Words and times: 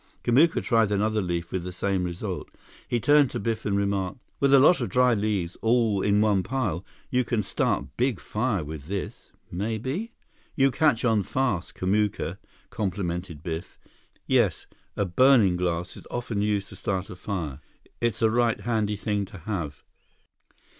Kamuka 0.23 0.63
tried 0.63 0.91
another 0.91 1.21
leaf 1.21 1.51
with 1.51 1.61
the 1.61 1.71
same 1.71 2.03
result. 2.03 2.49
He 2.87 2.99
turned 2.99 3.29
to 3.29 3.39
Biff 3.39 3.67
and 3.67 3.77
remarked: 3.77 4.17
"With 4.39 4.51
a 4.51 4.59
lot 4.59 4.81
of 4.81 4.89
dry 4.89 5.13
leaves, 5.13 5.57
all 5.61 6.01
in 6.01 6.19
one 6.21 6.41
pile, 6.41 6.83
you 7.11 7.23
can 7.23 7.43
start 7.43 7.85
big 7.97 8.19
fire 8.19 8.63
with 8.63 8.87
this—maybe?" 8.87 10.11
"You 10.55 10.71
catch 10.71 11.05
on 11.05 11.21
fast, 11.21 11.75
Kamuka," 11.75 12.39
complimented 12.71 13.43
Biff. 13.43 13.77
"Yes, 14.25 14.65
a 14.97 15.05
burning 15.05 15.55
glass 15.55 15.95
is 15.95 16.07
often 16.09 16.41
used 16.41 16.69
to 16.69 16.75
start 16.75 17.11
a 17.11 17.15
fire. 17.15 17.59
It's 18.01 18.23
a 18.23 18.29
right 18.31 18.59
handy 18.59 18.95
thing 18.95 19.25
to 19.25 19.37
have." 19.37 19.83